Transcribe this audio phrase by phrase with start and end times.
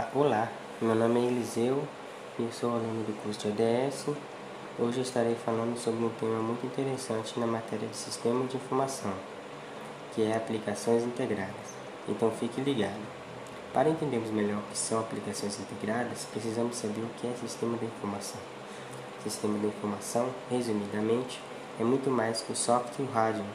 [0.00, 0.48] Ah, olá,
[0.80, 1.82] meu nome é Eliseu
[2.38, 4.06] e eu sou aluno do curso de ADS.
[4.78, 9.12] Hoje estarei falando sobre um tema muito interessante na matéria de Sistema de Informação,
[10.14, 11.74] que é aplicações integradas.
[12.08, 13.02] Então fique ligado.
[13.74, 17.86] Para entendermos melhor o que são aplicações integradas, precisamos saber o que é sistema de
[17.86, 18.40] informação.
[19.24, 21.40] Sistema de informação, resumidamente,
[21.80, 23.50] é muito mais que o software e o hardware.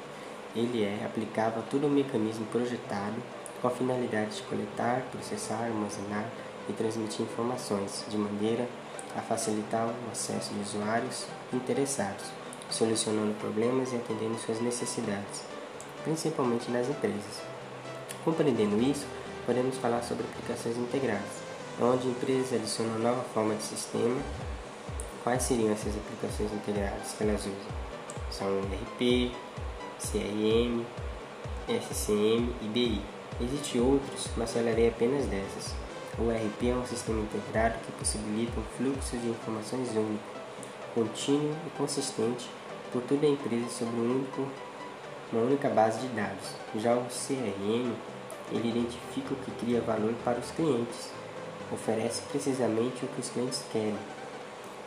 [0.54, 3.16] Ele é aplicável a todo o mecanismo projetado
[3.64, 6.26] com a finalidade de coletar, processar, armazenar
[6.68, 8.68] e transmitir informações, de maneira
[9.16, 12.26] a facilitar o acesso de usuários interessados,
[12.70, 15.44] solucionando problemas e atendendo suas necessidades,
[16.04, 17.42] principalmente nas empresas.
[18.26, 19.06] Compreendendo isso,
[19.46, 21.42] podemos falar sobre aplicações integradas,
[21.82, 24.20] onde empresas adicionam nova forma de sistema.
[25.24, 27.54] Quais seriam essas aplicações integradas que elas usam?
[28.30, 29.32] São ERP,
[30.00, 30.86] CRM,
[31.70, 33.23] SCM e BI.
[33.42, 35.74] Existem outros, mas falarei apenas dessas.
[36.20, 40.24] O ERP é um sistema integrado que possibilita um fluxo de informações único,
[40.94, 42.48] contínuo e consistente
[42.92, 44.48] por toda a empresa sobre um único,
[45.32, 46.50] uma única base de dados.
[46.76, 47.92] Já o CRM,
[48.52, 51.10] ele identifica o que cria valor para os clientes,
[51.72, 53.98] oferece precisamente o que os clientes querem.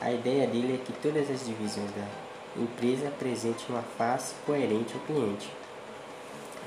[0.01, 2.07] A ideia dele é que todas as divisões da
[2.63, 5.51] empresa apresentem uma face coerente ao cliente.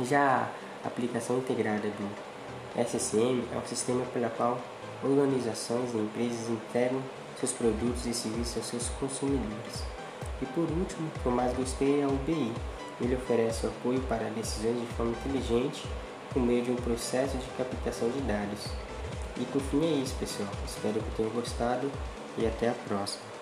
[0.02, 0.50] Já
[0.84, 2.30] aplicação integrada do
[2.76, 4.60] SCM é um sistema pela qual
[5.04, 7.02] organizações e empresas integram
[7.40, 9.84] seus produtos e serviços aos seus consumidores.
[10.42, 12.54] E por último, o que eu mais gostei é o BI.
[13.02, 15.88] Ele oferece apoio para decisões de forma inteligente
[16.34, 18.66] por meio de um processo de captação de dados.
[19.38, 20.50] E por fim é isso, pessoal.
[20.66, 21.90] Espero que tenham gostado
[22.38, 23.39] e até a próxima.